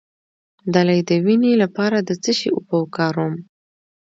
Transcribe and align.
د 0.73 0.75
لۍ 0.87 0.99
د 1.09 1.11
وینې 1.25 1.53
لپاره 1.63 1.97
د 2.07 2.09
څه 2.23 2.31
شي 2.37 2.49
اوبه 2.55 2.75
وکاروم؟ 2.79 3.33